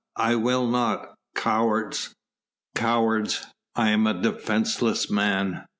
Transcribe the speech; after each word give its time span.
I 0.17 0.33
will 0.35 0.65
not!... 0.65 1.13
Cowards! 1.35 2.15
cowards! 2.73 3.45
I 3.75 3.89
am 3.89 4.07
a 4.07 4.19
defenceless 4.19 5.11
man!... 5.11 5.65